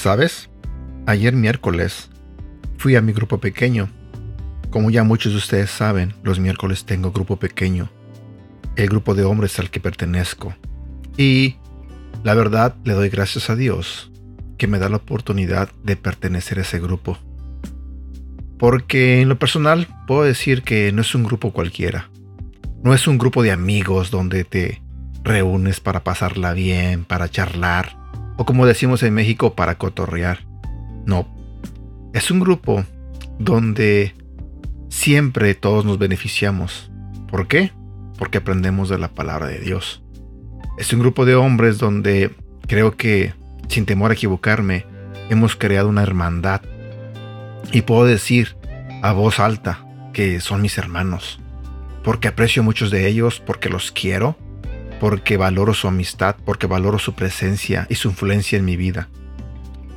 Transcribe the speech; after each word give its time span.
¿Sabes? 0.00 0.48
Ayer 1.04 1.34
miércoles 1.34 2.08
fui 2.78 2.96
a 2.96 3.02
mi 3.02 3.12
grupo 3.12 3.36
pequeño. 3.36 3.90
Como 4.70 4.90
ya 4.90 5.04
muchos 5.04 5.32
de 5.32 5.38
ustedes 5.38 5.68
saben, 5.68 6.14
los 6.22 6.40
miércoles 6.40 6.86
tengo 6.86 7.12
grupo 7.12 7.36
pequeño, 7.36 7.90
el 8.76 8.88
grupo 8.88 9.14
de 9.14 9.24
hombres 9.24 9.58
al 9.58 9.68
que 9.68 9.78
pertenezco. 9.78 10.54
Y 11.18 11.56
la 12.24 12.32
verdad 12.32 12.76
le 12.82 12.94
doy 12.94 13.10
gracias 13.10 13.50
a 13.50 13.56
Dios 13.56 14.10
que 14.56 14.68
me 14.68 14.78
da 14.78 14.88
la 14.88 14.96
oportunidad 14.96 15.68
de 15.84 15.96
pertenecer 15.96 16.56
a 16.56 16.62
ese 16.62 16.80
grupo. 16.80 17.18
Porque 18.58 19.20
en 19.20 19.28
lo 19.28 19.38
personal 19.38 19.86
puedo 20.06 20.22
decir 20.22 20.62
que 20.62 20.92
no 20.92 21.02
es 21.02 21.14
un 21.14 21.24
grupo 21.24 21.52
cualquiera. 21.52 22.08
No 22.82 22.94
es 22.94 23.06
un 23.06 23.18
grupo 23.18 23.42
de 23.42 23.52
amigos 23.52 24.10
donde 24.10 24.44
te 24.44 24.80
reúnes 25.22 25.80
para 25.80 26.02
pasarla 26.02 26.54
bien, 26.54 27.04
para 27.04 27.28
charlar, 27.28 27.99
o 28.40 28.46
como 28.46 28.64
decimos 28.64 29.02
en 29.02 29.12
México, 29.12 29.54
para 29.54 29.76
cotorrear. 29.76 30.46
No, 31.04 31.28
es 32.14 32.30
un 32.30 32.40
grupo 32.40 32.86
donde 33.38 34.14
siempre 34.88 35.54
todos 35.54 35.84
nos 35.84 35.98
beneficiamos. 35.98 36.90
¿Por 37.28 37.48
qué? 37.48 37.70
Porque 38.16 38.38
aprendemos 38.38 38.88
de 38.88 38.96
la 38.96 39.08
palabra 39.08 39.46
de 39.46 39.58
Dios. 39.58 40.02
Es 40.78 40.90
un 40.94 41.00
grupo 41.00 41.26
de 41.26 41.34
hombres 41.34 41.76
donde 41.76 42.30
creo 42.66 42.96
que, 42.96 43.34
sin 43.68 43.84
temor 43.84 44.10
a 44.10 44.14
equivocarme, 44.14 44.86
hemos 45.28 45.54
creado 45.54 45.90
una 45.90 46.02
hermandad. 46.02 46.62
Y 47.72 47.82
puedo 47.82 48.06
decir 48.06 48.56
a 49.02 49.12
voz 49.12 49.38
alta 49.38 49.84
que 50.14 50.40
son 50.40 50.62
mis 50.62 50.78
hermanos. 50.78 51.40
Porque 52.02 52.28
aprecio 52.28 52.62
muchos 52.62 52.90
de 52.90 53.06
ellos, 53.06 53.38
porque 53.38 53.68
los 53.68 53.92
quiero 53.92 54.38
porque 55.00 55.38
valoro 55.38 55.72
su 55.72 55.88
amistad, 55.88 56.36
porque 56.44 56.66
valoro 56.66 56.98
su 56.98 57.14
presencia 57.14 57.86
y 57.88 57.94
su 57.96 58.08
influencia 58.10 58.58
en 58.58 58.66
mi 58.66 58.76
vida. 58.76 59.08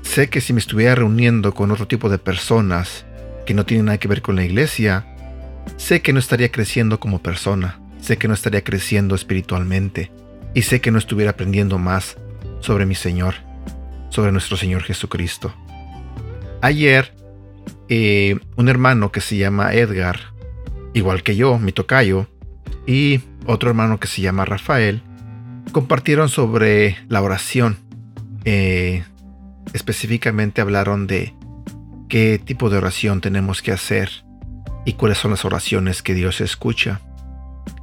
Sé 0.01 0.29
que 0.29 0.41
si 0.41 0.53
me 0.53 0.59
estuviera 0.59 0.95
reuniendo 0.95 1.53
con 1.53 1.71
otro 1.71 1.87
tipo 1.87 2.09
de 2.09 2.17
personas 2.17 3.05
que 3.45 3.53
no 3.53 3.65
tienen 3.65 3.87
nada 3.87 3.97
que 3.97 4.07
ver 4.07 4.21
con 4.21 4.37
la 4.37 4.45
iglesia, 4.45 5.05
sé 5.75 6.01
que 6.01 6.13
no 6.13 6.19
estaría 6.19 6.51
creciendo 6.51 6.99
como 6.99 7.21
persona, 7.21 7.79
sé 7.99 8.17
que 8.17 8.29
no 8.29 8.33
estaría 8.33 8.63
creciendo 8.63 9.13
espiritualmente 9.13 10.11
y 10.53 10.61
sé 10.61 10.79
que 10.79 10.91
no 10.91 10.97
estuviera 10.97 11.31
aprendiendo 11.31 11.77
más 11.77 12.17
sobre 12.61 12.85
mi 12.85 12.95
Señor, 12.95 13.35
sobre 14.09 14.31
nuestro 14.31 14.55
Señor 14.55 14.83
Jesucristo. 14.83 15.53
Ayer, 16.61 17.13
eh, 17.89 18.37
un 18.55 18.69
hermano 18.69 19.11
que 19.11 19.19
se 19.19 19.35
llama 19.35 19.73
Edgar, 19.73 20.33
igual 20.93 21.23
que 21.23 21.35
yo, 21.35 21.59
mi 21.59 21.73
tocayo, 21.73 22.27
y 22.87 23.19
otro 23.45 23.69
hermano 23.69 23.99
que 23.99 24.07
se 24.07 24.21
llama 24.21 24.45
Rafael, 24.45 25.01
compartieron 25.71 26.29
sobre 26.29 26.97
la 27.07 27.21
oración. 27.21 27.77
Eh, 28.45 29.03
específicamente 29.73 30.61
hablaron 30.61 31.07
de 31.07 31.33
qué 32.09 32.39
tipo 32.43 32.69
de 32.69 32.77
oración 32.77 33.21
tenemos 33.21 33.61
que 33.61 33.71
hacer 33.71 34.09
y 34.85 34.93
cuáles 34.93 35.17
son 35.17 35.31
las 35.31 35.45
oraciones 35.45 36.01
que 36.01 36.13
Dios 36.13 36.41
escucha. 36.41 37.01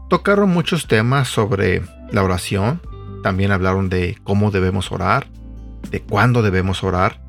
Tocaron 0.08 0.50
muchos 0.50 0.86
temas 0.86 1.28
sobre 1.28 1.82
la 2.10 2.22
oración, 2.22 2.80
también 3.22 3.52
hablaron 3.52 3.88
de 3.88 4.16
cómo 4.22 4.50
debemos 4.50 4.92
orar, 4.92 5.26
de 5.90 6.00
cuándo 6.00 6.42
debemos 6.42 6.82
orar. 6.82 7.20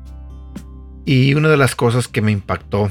Y 1.04 1.34
una 1.34 1.48
de 1.48 1.56
las 1.56 1.74
cosas 1.74 2.08
que 2.08 2.22
me 2.22 2.32
impactó 2.32 2.90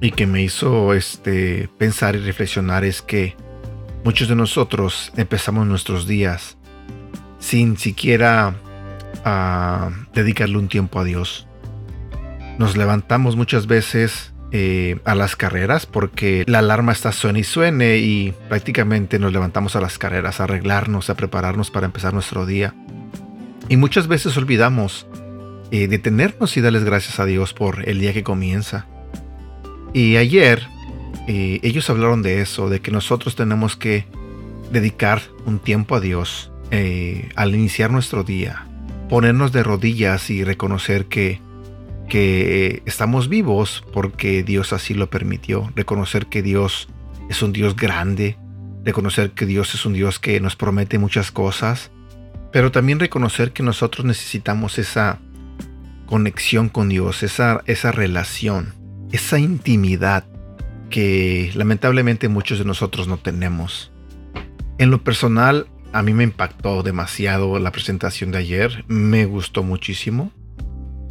y 0.00 0.12
que 0.12 0.26
me 0.26 0.42
hizo 0.42 0.94
este, 0.94 1.68
pensar 1.78 2.16
y 2.16 2.20
reflexionar 2.20 2.84
es 2.84 3.02
que 3.02 3.36
Muchos 4.04 4.28
de 4.28 4.34
nosotros 4.34 5.12
empezamos 5.16 5.66
nuestros 5.66 6.06
días 6.06 6.56
sin 7.38 7.76
siquiera 7.76 8.54
ah, 9.24 9.90
dedicarle 10.14 10.56
un 10.56 10.68
tiempo 10.68 11.00
a 11.00 11.04
Dios. 11.04 11.46
Nos 12.58 12.76
levantamos 12.76 13.36
muchas 13.36 13.66
veces 13.66 14.32
eh, 14.52 14.98
a 15.04 15.14
las 15.14 15.36
carreras 15.36 15.84
porque 15.84 16.44
la 16.46 16.60
alarma 16.60 16.92
está 16.92 17.12
suene 17.12 17.40
y 17.40 17.44
suene 17.44 17.98
y 17.98 18.34
prácticamente 18.48 19.18
nos 19.18 19.32
levantamos 19.32 19.76
a 19.76 19.80
las 19.80 19.98
carreras 19.98 20.40
a 20.40 20.44
arreglarnos, 20.44 21.10
a 21.10 21.14
prepararnos 21.14 21.70
para 21.70 21.86
empezar 21.86 22.14
nuestro 22.14 22.46
día. 22.46 22.74
Y 23.68 23.76
muchas 23.76 24.08
veces 24.08 24.36
olvidamos 24.38 25.06
eh, 25.70 25.88
detenernos 25.88 26.56
y 26.56 26.62
darles 26.62 26.84
gracias 26.84 27.20
a 27.20 27.26
Dios 27.26 27.52
por 27.52 27.88
el 27.88 28.00
día 28.00 28.14
que 28.14 28.24
comienza. 28.24 28.86
Y 29.92 30.16
ayer 30.16 30.66
ellos 31.30 31.88
hablaron 31.90 32.22
de 32.22 32.40
eso, 32.40 32.68
de 32.68 32.80
que 32.80 32.90
nosotros 32.90 33.36
tenemos 33.36 33.76
que 33.76 34.06
dedicar 34.72 35.22
un 35.46 35.58
tiempo 35.58 35.96
a 35.96 36.00
Dios 36.00 36.50
eh, 36.70 37.28
al 37.36 37.54
iniciar 37.54 37.90
nuestro 37.90 38.24
día, 38.24 38.66
ponernos 39.08 39.52
de 39.52 39.62
rodillas 39.62 40.30
y 40.30 40.44
reconocer 40.44 41.06
que, 41.06 41.40
que 42.08 42.82
estamos 42.86 43.28
vivos 43.28 43.84
porque 43.92 44.42
Dios 44.42 44.72
así 44.72 44.94
lo 44.94 45.10
permitió, 45.10 45.70
reconocer 45.74 46.26
que 46.26 46.42
Dios 46.42 46.88
es 47.28 47.42
un 47.42 47.52
Dios 47.52 47.76
grande, 47.76 48.36
reconocer 48.84 49.32
que 49.32 49.46
Dios 49.46 49.74
es 49.74 49.84
un 49.84 49.92
Dios 49.92 50.18
que 50.18 50.40
nos 50.40 50.56
promete 50.56 50.98
muchas 50.98 51.30
cosas, 51.30 51.90
pero 52.52 52.72
también 52.72 52.98
reconocer 52.98 53.52
que 53.52 53.62
nosotros 53.62 54.04
necesitamos 54.04 54.78
esa 54.78 55.18
conexión 56.06 56.68
con 56.68 56.88
Dios, 56.88 57.22
esa, 57.22 57.62
esa 57.66 57.92
relación, 57.92 58.74
esa 59.12 59.38
intimidad 59.38 60.24
que 60.90 61.50
lamentablemente 61.54 62.28
muchos 62.28 62.58
de 62.58 62.64
nosotros 62.64 63.08
no 63.08 63.16
tenemos. 63.16 63.90
En 64.78 64.90
lo 64.90 65.02
personal, 65.02 65.66
a 65.92 66.02
mí 66.02 66.12
me 66.12 66.24
impactó 66.24 66.82
demasiado 66.82 67.58
la 67.58 67.72
presentación 67.72 68.30
de 68.30 68.38
ayer, 68.38 68.84
me 68.88 69.24
gustó 69.24 69.62
muchísimo. 69.62 70.32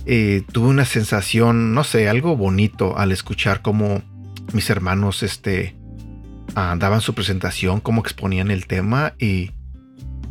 Eh, 0.06 0.44
tuve 0.52 0.70
una 0.70 0.86
sensación, 0.86 1.74
no 1.74 1.84
sé, 1.84 2.10
algo 2.10 2.36
bonito 2.36 2.98
al 2.98 3.12
escuchar 3.12 3.62
cómo 3.62 4.02
mis 4.54 4.70
hermanos 4.70 5.24
este, 5.24 5.76
ah, 6.56 6.76
daban 6.78 7.02
su 7.02 7.14
presentación, 7.14 7.80
cómo 7.80 8.02
exponían 8.02 8.50
el 8.50 8.66
tema 8.66 9.14
y, 9.20 9.52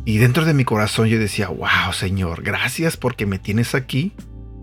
y 0.05 0.17
dentro 0.17 0.45
de 0.45 0.53
mi 0.53 0.65
corazón 0.65 1.07
yo 1.07 1.19
decía, 1.19 1.47
wow 1.47 1.93
Señor, 1.93 2.41
gracias 2.41 2.97
porque 2.97 3.25
me 3.25 3.39
tienes 3.39 3.75
aquí, 3.75 4.13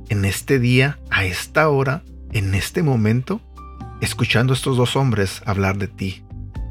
en 0.08 0.24
este 0.24 0.58
día, 0.58 0.98
a 1.10 1.24
esta 1.24 1.68
hora, 1.68 2.02
en 2.32 2.54
este 2.54 2.82
momento, 2.82 3.40
escuchando 4.00 4.52
a 4.52 4.56
estos 4.56 4.76
dos 4.76 4.96
hombres 4.96 5.42
hablar 5.46 5.78
de 5.78 5.88
ti. 5.88 6.24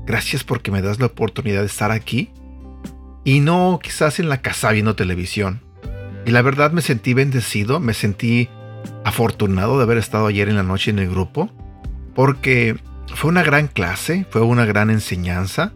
Gracias 0.06 0.44
porque 0.44 0.72
me 0.72 0.82
das 0.82 1.00
la 1.00 1.08
oportunidad 1.08 1.62
de 1.62 1.68
estar 1.68 1.92
aquí 1.92 2.32
y 3.24 3.40
no 3.40 3.80
quizás 3.82 4.20
en 4.20 4.30
la 4.30 4.42
casa 4.42 4.72
viendo 4.72 4.96
televisión. 4.96 5.62
Y 6.26 6.32
la 6.32 6.42
verdad 6.42 6.72
me 6.72 6.82
sentí 6.82 7.14
bendecido, 7.14 7.80
me 7.80 7.94
sentí 7.94 8.50
afortunado 9.04 9.78
de 9.78 9.84
haber 9.84 9.98
estado 9.98 10.28
ayer 10.28 10.50
en 10.50 10.56
la 10.56 10.64
noche 10.64 10.92
en 10.92 11.00
el 11.00 11.10
grupo, 11.10 11.50
porque 12.14 12.78
fue 13.14 13.30
una 13.30 13.44
gran 13.44 13.68
clase, 13.68 14.26
fue 14.30 14.42
una 14.42 14.66
gran 14.66 14.90
enseñanza. 14.90 15.74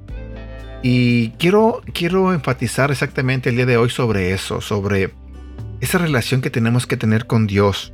Y 0.81 1.29
quiero, 1.31 1.81
quiero 1.93 2.33
enfatizar 2.33 2.89
exactamente 2.91 3.49
el 3.49 3.57
día 3.57 3.65
de 3.65 3.77
hoy 3.77 3.89
sobre 3.89 4.31
eso, 4.33 4.61
sobre 4.61 5.13
esa 5.81 5.97
relación 5.97 6.41
que 6.41 6.49
tenemos 6.49 6.87
que 6.87 6.97
tener 6.97 7.27
con 7.27 7.47
Dios. 7.47 7.93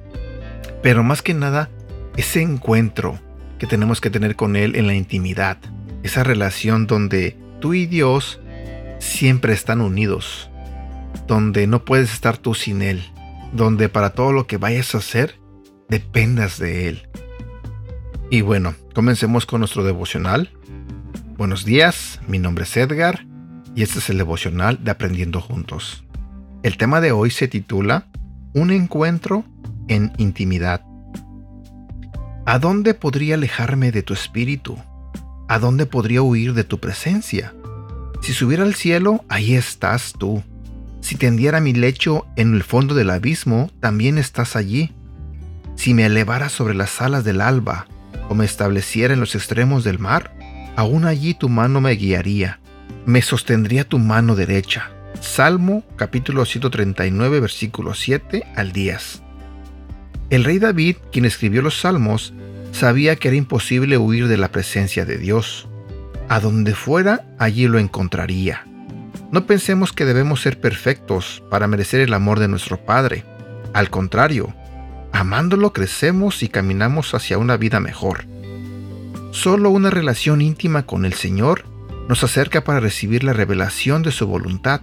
Pero 0.84 1.04
más 1.04 1.22
que 1.22 1.34
nada, 1.34 1.70
ese 2.16 2.42
encuentro, 2.42 3.20
que 3.60 3.68
tenemos 3.68 4.02
que 4.02 4.10
tener 4.10 4.36
con 4.36 4.56
Él 4.56 4.76
en 4.76 4.88
la 4.88 4.96
intimidad. 4.96 5.58
Esa 6.04 6.24
relación 6.24 6.88
donde 6.88 7.38
tú 7.60 7.74
y 7.74 7.86
Dios 7.86 8.40
siempre 9.00 9.54
están 9.54 9.82
unidos. 9.82 10.50
Donde 11.28 11.68
no 11.68 11.86
puedes 11.86 12.14
estar 12.14 12.38
tú 12.38 12.54
sin 12.54 12.82
Él. 12.82 13.04
Donde 13.54 13.90
para 13.90 14.12
todo 14.12 14.32
lo 14.32 14.48
que 14.48 14.58
vayas 14.58 14.96
a 14.96 15.00
hacer, 15.00 15.40
dependas 15.90 16.60
de 16.60 16.90
Él. 16.90 17.10
Y 18.30 18.42
bueno, 18.42 18.76
comencemos 18.94 19.46
con 19.46 19.60
nuestro 19.60 19.84
devocional. 19.84 20.52
Buenos 21.38 21.66
días, 21.66 22.20
mi 22.28 22.40
nombre 22.40 22.64
es 22.64 22.76
Edgar 22.76 23.26
y 23.76 23.84
este 23.84 24.00
es 24.00 24.10
el 24.10 24.18
devocional 24.18 24.84
de 24.84 24.92
Aprendiendo 24.92 25.42
Juntos. 25.42 26.06
El 26.64 26.78
tema 26.78 27.02
de 27.02 27.12
hoy 27.12 27.30
se 27.30 27.48
titula 27.48 28.08
Un 28.54 28.72
encuentro 28.72 29.46
en 29.88 30.12
intimidad. 30.18 30.82
¿A 32.48 32.60
dónde 32.60 32.94
podría 32.94 33.34
alejarme 33.34 33.92
de 33.92 34.04
tu 34.04 34.14
espíritu? 34.14 34.78
¿A 35.48 35.58
dónde 35.58 35.88
podría 35.88 36.22
huir 36.22 36.54
de 36.54 36.64
tu 36.64 36.80
presencia? 36.80 37.56
Si 38.22 38.34
subiera 38.34 38.62
al 38.62 38.76
cielo, 38.76 39.26
ahí 39.30 39.56
estás 39.56 40.14
tú. 40.16 40.44
Si 41.02 41.16
tendiera 41.16 41.60
mi 41.60 41.74
lecho 41.74 42.28
en 42.36 42.54
el 42.54 42.62
fondo 42.62 42.94
del 42.94 43.10
abismo, 43.10 43.72
también 43.80 44.20
estás 44.20 44.56
allí. 44.56 44.94
Si 45.76 45.96
me 45.96 46.06
elevara 46.06 46.50
sobre 46.50 46.76
las 46.76 47.02
alas 47.02 47.24
del 47.24 47.42
alba, 47.42 47.88
o 48.30 48.36
me 48.36 48.46
estableciera 48.46 49.16
en 49.16 49.22
los 49.22 49.34
extremos 49.34 49.84
del 49.84 49.98
mar, 49.98 50.38
aún 50.76 51.06
allí 51.06 51.34
tu 51.34 51.50
mano 51.50 51.82
me 51.82 51.94
guiaría, 51.94 52.60
me 53.08 53.24
sostendría 53.24 53.90
tu 53.90 53.98
mano 53.98 54.36
derecha. 54.36 54.92
Salmo 55.20 55.84
capítulo 55.96 56.46
139 56.46 57.40
versículo 57.40 57.96
7 57.96 58.44
al 58.56 58.72
10. 58.72 59.25
El 60.30 60.44
rey 60.44 60.60
David, 60.60 60.98
quien 61.12 61.26
escribió 61.26 61.62
los 61.62 61.80
salmos, 61.80 62.34
sabía 62.72 63.16
que 63.16 63.30
era 63.30 63.38
imposible 63.38 63.98
huir 63.98 64.28
de 64.28 64.38
la 64.38 64.52
presencia 64.52 65.06
de 65.06 65.18
Dios. 65.18 65.68
A 66.30 66.40
donde 66.40 66.74
fuera, 66.74 67.28
allí 67.38 67.68
lo 67.68 67.78
encontraría. 67.78 68.66
No 69.32 69.46
pensemos 69.46 69.94
que 69.94 70.06
debemos 70.06 70.42
ser 70.42 70.60
perfectos 70.60 71.44
para 71.50 71.68
merecer 71.68 72.02
el 72.02 72.14
amor 72.14 72.40
de 72.40 72.48
nuestro 72.48 72.84
Padre. 72.86 73.24
Al 73.74 73.90
contrario, 73.90 74.54
Amándolo 75.16 75.72
crecemos 75.72 76.44
y 76.44 76.50
caminamos 76.50 77.14
hacia 77.14 77.38
una 77.38 77.56
vida 77.56 77.80
mejor. 77.80 78.26
Solo 79.32 79.70
una 79.70 79.90
relación 79.90 80.42
íntima 80.42 80.86
con 80.86 81.06
el 81.06 81.14
Señor 81.14 81.64
nos 82.10 82.26
acerca 82.26 82.66
para 82.66 82.82
recibir 82.82 83.24
la 83.24 83.32
revelación 83.32 84.04
de 84.04 84.12
su 84.12 84.28
voluntad, 84.28 84.82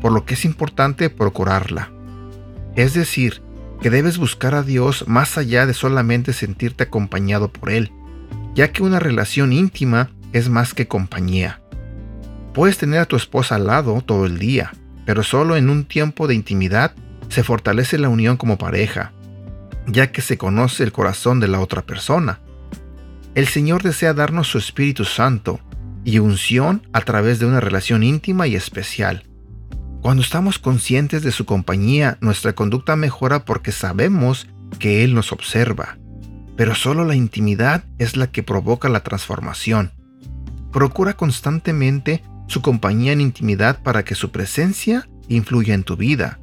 por 0.00 0.12
lo 0.12 0.24
que 0.24 0.34
es 0.34 0.44
importante 0.44 1.10
procurarla. 1.10 1.90
Es 2.76 2.94
decir, 2.94 3.41
que 3.82 3.90
debes 3.90 4.16
buscar 4.16 4.54
a 4.54 4.62
Dios 4.62 5.08
más 5.08 5.36
allá 5.36 5.66
de 5.66 5.74
solamente 5.74 6.32
sentirte 6.32 6.84
acompañado 6.84 7.52
por 7.52 7.70
Él, 7.70 7.90
ya 8.54 8.70
que 8.70 8.84
una 8.84 9.00
relación 9.00 9.52
íntima 9.52 10.10
es 10.32 10.48
más 10.48 10.72
que 10.72 10.86
compañía. 10.86 11.60
Puedes 12.54 12.78
tener 12.78 13.00
a 13.00 13.06
tu 13.06 13.16
esposa 13.16 13.56
al 13.56 13.66
lado 13.66 14.00
todo 14.00 14.24
el 14.24 14.38
día, 14.38 14.72
pero 15.04 15.24
solo 15.24 15.56
en 15.56 15.68
un 15.68 15.84
tiempo 15.84 16.28
de 16.28 16.36
intimidad 16.36 16.94
se 17.28 17.42
fortalece 17.42 17.98
la 17.98 18.08
unión 18.08 18.36
como 18.36 18.56
pareja, 18.56 19.12
ya 19.88 20.12
que 20.12 20.22
se 20.22 20.38
conoce 20.38 20.84
el 20.84 20.92
corazón 20.92 21.40
de 21.40 21.48
la 21.48 21.58
otra 21.58 21.82
persona. 21.82 22.38
El 23.34 23.48
Señor 23.48 23.82
desea 23.82 24.14
darnos 24.14 24.46
su 24.46 24.58
Espíritu 24.58 25.04
Santo 25.04 25.58
y 26.04 26.20
unción 26.20 26.86
a 26.92 27.00
través 27.00 27.40
de 27.40 27.46
una 27.46 27.58
relación 27.58 28.04
íntima 28.04 28.46
y 28.46 28.54
especial. 28.54 29.24
Cuando 30.02 30.24
estamos 30.24 30.58
conscientes 30.58 31.22
de 31.22 31.30
su 31.30 31.46
compañía, 31.46 32.18
nuestra 32.20 32.54
conducta 32.54 32.96
mejora 32.96 33.44
porque 33.44 33.70
sabemos 33.70 34.48
que 34.80 35.04
Él 35.04 35.14
nos 35.14 35.30
observa. 35.30 35.96
Pero 36.56 36.74
solo 36.74 37.04
la 37.04 37.14
intimidad 37.14 37.84
es 37.98 38.16
la 38.16 38.26
que 38.26 38.42
provoca 38.42 38.88
la 38.88 39.04
transformación. 39.04 39.92
Procura 40.72 41.12
constantemente 41.12 42.24
su 42.48 42.62
compañía 42.62 43.12
en 43.12 43.20
intimidad 43.20 43.80
para 43.84 44.04
que 44.04 44.16
su 44.16 44.32
presencia 44.32 45.08
influya 45.28 45.72
en 45.72 45.84
tu 45.84 45.96
vida, 45.96 46.40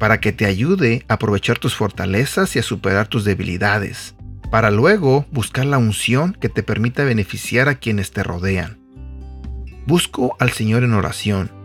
para 0.00 0.18
que 0.18 0.32
te 0.32 0.44
ayude 0.44 1.04
a 1.06 1.14
aprovechar 1.14 1.60
tus 1.60 1.76
fortalezas 1.76 2.56
y 2.56 2.58
a 2.58 2.64
superar 2.64 3.06
tus 3.06 3.24
debilidades, 3.24 4.16
para 4.50 4.72
luego 4.72 5.26
buscar 5.30 5.66
la 5.66 5.78
unción 5.78 6.32
que 6.32 6.48
te 6.48 6.64
permita 6.64 7.04
beneficiar 7.04 7.68
a 7.68 7.76
quienes 7.76 8.10
te 8.10 8.24
rodean. 8.24 8.80
Busco 9.86 10.36
al 10.40 10.50
Señor 10.50 10.82
en 10.82 10.94
oración 10.94 11.63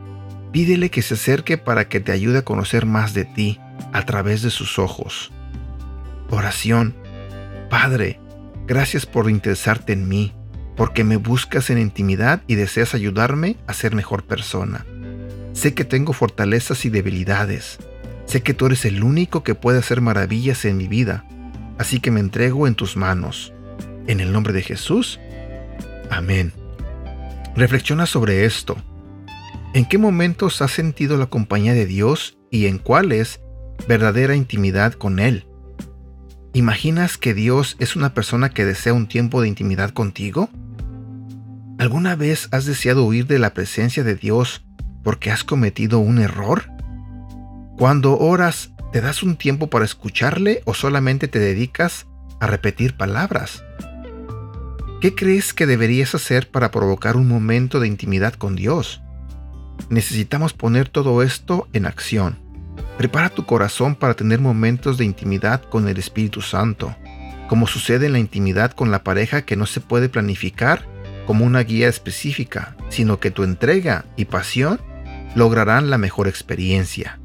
Pídele 0.52 0.90
que 0.90 1.04
se 1.04 1.14
acerque 1.14 1.58
para 1.58 1.88
que 1.88 2.00
te 2.00 2.12
ayude 2.12 2.40
a 2.40 2.46
conocer 2.46 2.86
más 2.86 3.14
de 3.14 3.26
ti 3.26 3.60
a 3.94 4.06
través 4.06 4.42
de 4.42 4.50
sus 4.50 4.80
ojos. 4.80 5.32
Oración. 6.30 6.96
Padre, 7.70 8.20
gracias 8.66 9.06
por 9.06 9.30
interesarte 9.30 9.94
en 9.94 10.08
mí, 10.08 10.34
porque 10.76 11.04
me 11.04 11.18
buscas 11.18 11.70
en 11.70 11.78
intimidad 11.78 12.42
y 12.48 12.56
deseas 12.56 12.96
ayudarme 12.96 13.58
a 13.68 13.74
ser 13.74 13.94
mejor 13.94 14.24
persona. 14.24 14.86
Sé 15.54 15.76
que 15.76 15.86
tengo 15.86 16.14
fortalezas 16.14 16.84
y 16.86 16.90
debilidades. 16.90 17.78
Sé 18.26 18.42
que 18.42 18.56
tú 18.56 18.68
eres 18.68 18.86
el 18.86 19.04
único 19.04 19.44
que 19.44 19.56
puede 19.56 19.80
hacer 19.80 20.02
maravillas 20.02 20.66
en 20.66 20.78
mi 20.78 20.88
vida, 20.88 21.26
así 21.78 22.00
que 22.00 22.12
me 22.12 22.20
entrego 22.20 22.66
en 22.66 22.76
tus 22.76 22.98
manos. 22.98 23.54
En 24.08 24.20
el 24.20 24.32
nombre 24.32 24.54
de 24.54 24.64
Jesús. 24.64 25.20
Amén. 26.10 26.54
Reflexiona 27.56 28.08
sobre 28.08 28.46
esto 28.46 28.78
¿En 29.72 29.86
qué 29.86 30.00
momentos 30.00 30.64
has 30.64 30.72
sentido 30.72 31.16
la 31.18 31.28
compañía 31.28 31.76
de 31.76 31.86
Dios 31.86 32.40
y 32.50 32.66
en 32.66 32.80
cuáles 32.80 33.40
verdadera 33.88 34.36
intimidad 34.36 34.94
con 34.94 35.20
Él? 35.20 35.46
¿Imaginas 36.54 37.20
que 37.20 37.36
Dios 37.36 37.76
es 37.78 37.96
una 37.96 38.16
persona 38.16 38.50
que 38.50 38.66
desea 38.66 38.94
un 38.94 39.08
tiempo 39.08 39.42
de 39.42 39.48
intimidad 39.48 39.92
contigo? 39.92 40.50
¿Alguna 41.78 42.16
vez 42.16 42.50
has 42.52 42.66
deseado 42.66 43.06
huir 43.06 43.28
de 43.28 43.38
la 43.38 43.54
presencia 43.54 44.04
de 44.04 44.16
Dios 44.16 44.66
porque 45.04 45.30
has 45.30 45.44
cometido 45.44 46.00
un 46.00 46.18
error? 46.18 46.64
Cuando 47.78 48.18
oras, 48.18 48.72
¿te 48.92 49.02
das 49.02 49.22
un 49.22 49.36
tiempo 49.36 49.70
para 49.70 49.86
escucharle 49.86 50.64
o 50.66 50.74
solamente 50.74 51.28
te 51.28 51.38
dedicas 51.38 52.08
a 52.40 52.48
repetir 52.48 52.98
palabras? 52.98 53.64
¿Qué 55.00 55.14
crees 55.14 55.54
que 55.54 55.68
deberías 55.68 56.16
hacer 56.16 56.50
para 56.50 56.72
provocar 56.72 57.18
un 57.18 57.28
momento 57.28 57.80
de 57.80 57.88
intimidad 57.88 58.34
con 58.34 58.56
Dios? 58.56 59.04
Necesitamos 59.90 60.54
poner 60.54 60.90
todo 60.90 61.24
esto 61.24 61.68
en 61.74 61.86
acción. 61.86 62.38
Prepara 62.98 63.30
tu 63.30 63.46
corazón 63.46 63.96
para 63.96 64.14
tener 64.14 64.40
momentos 64.40 64.98
de 64.98 65.06
intimidad 65.06 65.62
con 65.62 65.88
el 65.88 65.98
Espíritu 65.98 66.42
Santo, 66.42 66.96
como 67.48 67.66
sucede 67.66 68.08
en 68.08 68.14
la 68.14 68.20
intimidad 68.20 68.72
con 68.72 68.92
la 68.92 69.04
pareja 69.04 69.44
que 69.44 69.56
no 69.56 69.66
se 69.66 69.80
puede 69.80 70.10
planificar 70.10 70.86
como 71.26 71.46
una 71.46 71.62
guía 71.62 71.88
específica, 71.88 72.76
sino 72.90 73.20
que 73.20 73.32
tu 73.32 73.44
entrega 73.44 74.06
y 74.18 74.26
pasión 74.26 74.82
lograrán 75.36 75.90
la 75.90 75.98
mejor 75.98 76.28
experiencia. 76.28 77.20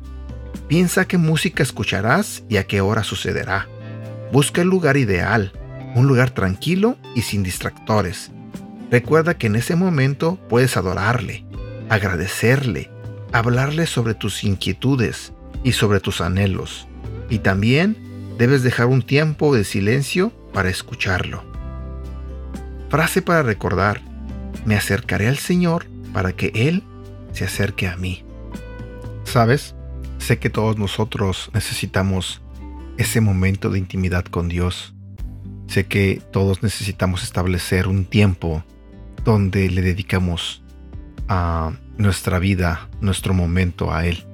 Piensa 0.69 1.07
qué 1.07 1.19
música 1.19 1.63
escucharás 1.63 2.45
y 2.49 2.57
a 2.57 2.67
qué 2.67 2.81
hora 2.81 3.03
sucederá. 3.03 3.69
Busca 4.33 4.63
el 4.63 4.69
lugar 4.69 4.97
ideal, 4.97 5.53
un 5.95 6.07
lugar 6.07 6.31
tranquilo 6.31 6.97
y 7.15 7.23
sin 7.23 7.43
distractores. 7.43 8.31
Recuerda 8.91 9.35
que 9.35 9.47
en 9.47 9.57
ese 9.57 9.77
momento 9.77 10.39
puedes 10.49 10.77
adorarle, 10.77 11.44
agradecerle, 11.89 12.91
hablarle 13.33 13.87
sobre 13.87 14.15
tus 14.15 14.45
inquietudes 14.45 15.33
y 15.63 15.73
sobre 15.73 16.01
tus 16.01 16.21
anhelos. 16.21 16.87
Y 17.31 17.39
también 17.39 17.97
debes 18.39 18.63
dejar 18.63 18.87
un 18.87 19.03
tiempo 19.03 19.55
de 19.55 19.65
silencio 19.65 20.33
para 20.53 20.69
escucharlo. 20.69 21.45
Frase 22.89 23.23
para 23.23 23.43
recordar, 23.43 24.01
me 24.65 24.77
acercaré 24.77 25.29
al 25.29 25.39
Señor 25.39 25.87
para 26.13 26.33
que 26.33 26.53
Él 26.55 26.83
se 27.33 27.45
acerque 27.45 27.89
a 27.89 27.97
mí. 27.97 28.25
¿Sabes? 29.25 29.75
Sé 30.19 30.39
que 30.39 30.51
todos 30.51 30.79
nosotros 30.79 31.51
necesitamos 31.53 32.41
ese 32.97 33.21
momento 33.21 33.71
de 33.71 33.79
intimidad 33.79 34.25
con 34.25 34.49
Dios. 34.49 34.95
Sé 35.67 35.87
que 35.87 36.23
todos 36.31 36.63
necesitamos 36.63 37.25
establecer 37.25 37.89
un 37.89 38.05
tiempo 38.05 38.65
donde 39.25 39.69
le 39.71 39.83
dedicamos 39.83 40.64
a 41.29 41.73
nuestra 41.97 42.39
vida, 42.39 42.89
nuestro 43.01 43.35
momento 43.35 43.93
a 43.93 44.07
Él, 44.07 44.25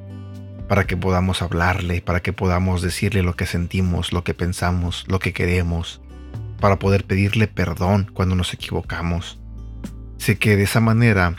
para 0.68 0.86
que 0.86 0.96
podamos 0.96 1.42
hablarle, 1.42 2.00
para 2.00 2.20
que 2.20 2.32
podamos 2.32 2.82
decirle 2.82 3.22
lo 3.22 3.34
que 3.34 3.46
sentimos, 3.46 4.12
lo 4.12 4.24
que 4.24 4.34
pensamos, 4.34 5.04
lo 5.08 5.18
que 5.18 5.32
queremos, 5.32 6.00
para 6.60 6.78
poder 6.78 7.04
pedirle 7.04 7.48
perdón 7.48 8.10
cuando 8.12 8.34
nos 8.34 8.54
equivocamos. 8.54 9.40
Sé 10.18 10.38
que 10.38 10.56
de 10.56 10.64
esa 10.64 10.80
manera 10.80 11.36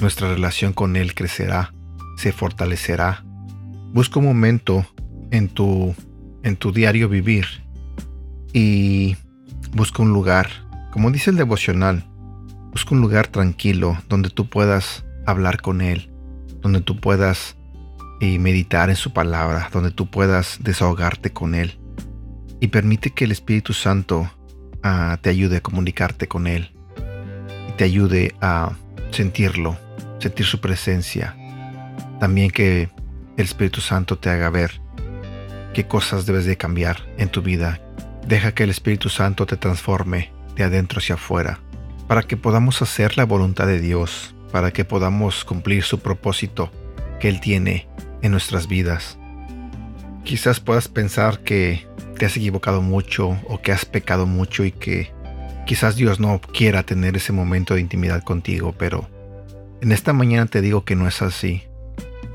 nuestra 0.00 0.28
relación 0.28 0.72
con 0.72 0.96
Él 0.96 1.14
crecerá, 1.14 1.72
se 2.16 2.32
fortalecerá. 2.32 3.24
Busca 3.92 4.18
un 4.18 4.26
momento 4.26 4.84
en 5.30 5.48
tu, 5.48 5.94
en 6.42 6.56
tu 6.56 6.72
diario 6.72 7.08
vivir 7.08 7.46
y 8.52 9.16
busca 9.72 10.02
un 10.02 10.12
lugar, 10.12 10.48
como 10.92 11.10
dice 11.10 11.30
el 11.30 11.36
devocional, 11.36 12.04
Busca 12.74 12.94
un 12.94 13.00
lugar 13.00 13.28
tranquilo 13.28 13.96
donde 14.10 14.28
tú 14.28 14.50
puedas 14.50 15.06
hablar 15.24 15.62
con 15.62 15.80
Él, 15.80 16.10
donde 16.60 16.82
tú 16.82 17.00
puedas 17.00 17.56
eh, 18.20 18.38
meditar 18.38 18.90
en 18.90 18.96
su 18.96 19.14
palabra, 19.14 19.70
donde 19.72 19.90
tú 19.90 20.10
puedas 20.10 20.58
desahogarte 20.60 21.32
con 21.32 21.54
Él. 21.54 21.78
Y 22.60 22.68
permite 22.68 23.10
que 23.10 23.24
el 23.24 23.32
Espíritu 23.32 23.72
Santo 23.72 24.30
ah, 24.82 25.16
te 25.22 25.30
ayude 25.30 25.56
a 25.56 25.62
comunicarte 25.62 26.28
con 26.28 26.46
Él 26.46 26.74
te 27.76 27.84
ayude 27.84 28.34
a 28.40 28.72
sentirlo, 29.10 29.76
sentir 30.18 30.46
su 30.46 30.60
presencia. 30.60 31.36
También 32.20 32.50
que 32.50 32.88
el 33.36 33.44
Espíritu 33.44 33.80
Santo 33.80 34.18
te 34.18 34.30
haga 34.30 34.50
ver 34.50 34.80
qué 35.72 35.86
cosas 35.86 36.26
debes 36.26 36.44
de 36.44 36.56
cambiar 36.56 36.98
en 37.18 37.28
tu 37.28 37.42
vida. 37.42 37.80
Deja 38.26 38.52
que 38.52 38.64
el 38.64 38.70
Espíritu 38.70 39.08
Santo 39.08 39.46
te 39.46 39.56
transforme 39.56 40.32
de 40.54 40.64
adentro 40.64 40.98
hacia 40.98 41.16
afuera 41.16 41.60
para 42.06 42.22
que 42.22 42.36
podamos 42.36 42.82
hacer 42.82 43.16
la 43.16 43.24
voluntad 43.24 43.66
de 43.66 43.80
Dios, 43.80 44.34
para 44.52 44.72
que 44.72 44.84
podamos 44.84 45.44
cumplir 45.44 45.82
su 45.82 46.00
propósito 46.00 46.70
que 47.20 47.28
Él 47.28 47.40
tiene 47.40 47.88
en 48.22 48.32
nuestras 48.32 48.68
vidas. 48.68 49.18
Quizás 50.24 50.60
puedas 50.60 50.88
pensar 50.88 51.40
que 51.40 51.86
te 52.18 52.26
has 52.26 52.36
equivocado 52.36 52.82
mucho 52.82 53.38
o 53.48 53.60
que 53.60 53.72
has 53.72 53.84
pecado 53.84 54.26
mucho 54.26 54.64
y 54.64 54.72
que 54.72 55.12
quizás 55.66 55.96
Dios 55.96 56.20
no 56.20 56.40
quiera 56.40 56.82
tener 56.82 57.16
ese 57.16 57.32
momento 57.32 57.74
de 57.74 57.80
intimidad 57.80 58.22
contigo, 58.22 58.74
pero 58.78 59.08
en 59.80 59.92
esta 59.92 60.12
mañana 60.12 60.46
te 60.46 60.60
digo 60.60 60.84
que 60.84 60.96
no 60.96 61.06
es 61.06 61.20
así. 61.20 61.62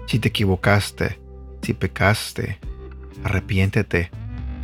Si 0.08 0.20
te 0.20 0.30
equivocaste, 0.30 1.20
si 1.62 1.74
pecaste, 1.74 2.60
arrepiéntete. 3.24 4.12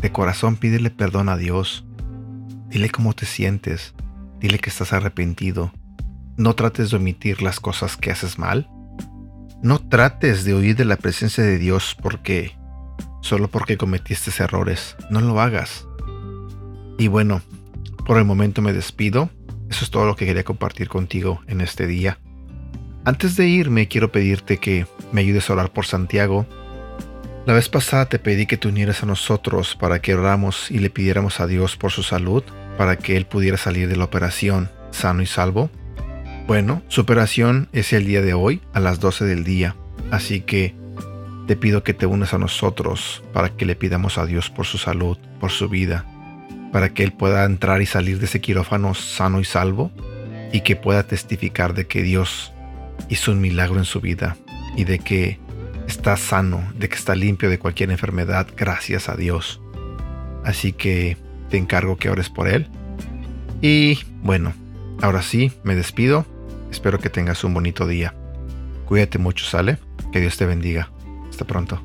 De 0.01 0.11
corazón 0.11 0.57
pídele 0.57 0.89
perdón 0.89 1.29
a 1.29 1.37
Dios. 1.37 1.85
Dile 2.69 2.89
cómo 2.89 3.13
te 3.13 3.25
sientes. 3.25 3.93
Dile 4.39 4.59
que 4.59 4.69
estás 4.69 4.93
arrepentido. 4.93 5.71
No 6.37 6.53
trates 6.55 6.91
de 6.91 6.97
omitir 6.97 7.41
las 7.41 7.59
cosas 7.59 7.97
que 7.97 8.11
haces 8.11 8.37
mal. 8.37 8.69
No 9.61 9.79
trates 9.79 10.43
de 10.43 10.53
huir 10.53 10.75
de 10.75 10.85
la 10.85 10.97
presencia 10.97 11.43
de 11.43 11.57
Dios 11.57 11.95
porque 12.01 12.55
solo 13.21 13.49
porque 13.49 13.77
cometiste 13.77 14.31
errores. 14.43 14.95
No 15.09 15.21
lo 15.21 15.39
hagas. 15.39 15.87
Y 16.97 17.07
bueno, 17.07 17.41
por 18.05 18.17
el 18.17 18.25
momento 18.25 18.61
me 18.61 18.73
despido. 18.73 19.29
Eso 19.69 19.83
es 19.85 19.91
todo 19.91 20.05
lo 20.05 20.15
que 20.15 20.25
quería 20.25 20.43
compartir 20.43 20.89
contigo 20.89 21.41
en 21.47 21.61
este 21.61 21.87
día. 21.87 22.19
Antes 23.03 23.35
de 23.35 23.47
irme, 23.47 23.87
quiero 23.87 24.11
pedirte 24.11 24.57
que 24.57 24.87
me 25.11 25.21
ayudes 25.21 25.49
a 25.49 25.53
orar 25.53 25.71
por 25.71 25.85
Santiago. 25.85 26.45
La 27.45 27.53
vez 27.53 27.69
pasada 27.69 28.07
te 28.07 28.19
pedí 28.19 28.47
que 28.47 28.57
te 28.57 28.67
unieras 28.67 29.03
a 29.03 29.05
nosotros 29.05 29.75
para 29.75 30.01
que 30.01 30.15
oramos 30.15 30.71
y 30.71 30.79
le 30.79 30.89
pidiéramos 30.89 31.39
a 31.39 31.47
Dios 31.47 31.77
por 31.77 31.91
su 31.91 32.01
salud, 32.01 32.43
para 32.77 32.97
que 32.97 33.17
él 33.17 33.25
pudiera 33.25 33.57
salir 33.57 33.87
de 33.87 33.95
la 33.95 34.05
operación 34.05 34.69
sano 34.91 35.21
y 35.21 35.25
salvo. 35.25 35.69
Bueno, 36.47 36.83
su 36.87 37.01
operación 37.01 37.69
es 37.73 37.93
el 37.93 38.05
día 38.05 38.21
de 38.21 38.33
hoy 38.33 38.61
a 38.73 38.79
las 38.79 38.99
12 38.99 39.25
del 39.25 39.43
día, 39.43 39.75
así 40.11 40.41
que 40.41 40.75
te 41.47 41.55
pido 41.55 41.83
que 41.83 41.93
te 41.93 42.05
unas 42.05 42.33
a 42.33 42.37
nosotros 42.37 43.23
para 43.33 43.49
que 43.49 43.65
le 43.65 43.75
pidamos 43.75 44.17
a 44.17 44.25
Dios 44.25 44.49
por 44.49 44.65
su 44.65 44.77
salud, 44.77 45.17
por 45.39 45.51
su 45.51 45.69
vida, 45.69 46.05
para 46.71 46.93
que 46.93 47.03
él 47.03 47.13
pueda 47.13 47.45
entrar 47.45 47.81
y 47.81 47.85
salir 47.85 48.19
de 48.19 48.25
ese 48.25 48.41
quirófano 48.41 48.93
sano 48.93 49.39
y 49.39 49.45
salvo 49.45 49.91
y 50.51 50.61
que 50.61 50.75
pueda 50.75 51.03
testificar 51.03 51.73
de 51.73 51.87
que 51.87 52.01
Dios 52.01 52.53
hizo 53.09 53.31
un 53.31 53.41
milagro 53.41 53.77
en 53.77 53.85
su 53.85 54.01
vida 54.01 54.37
y 54.75 54.85
de 54.85 54.99
que 54.99 55.39
está 55.87 56.17
sano, 56.17 56.63
de 56.77 56.89
que 56.89 56.95
está 56.95 57.15
limpio 57.15 57.49
de 57.49 57.59
cualquier 57.59 57.91
enfermedad, 57.91 58.47
gracias 58.55 59.09
a 59.09 59.15
Dios. 59.15 59.61
Así 60.43 60.73
que 60.73 61.17
te 61.49 61.57
encargo 61.57 61.97
que 61.97 62.09
ores 62.09 62.29
por 62.29 62.47
él. 62.47 62.67
Y 63.61 63.99
bueno, 64.21 64.53
ahora 65.01 65.21
sí, 65.21 65.51
me 65.63 65.75
despido. 65.75 66.25
Espero 66.71 66.99
que 66.99 67.09
tengas 67.09 67.43
un 67.43 67.53
bonito 67.53 67.87
día. 67.87 68.13
Cuídate 68.85 69.17
mucho, 69.17 69.45
¿sale? 69.45 69.77
Que 70.11 70.19
Dios 70.19 70.37
te 70.37 70.45
bendiga. 70.45 70.91
Hasta 71.29 71.45
pronto. 71.45 71.81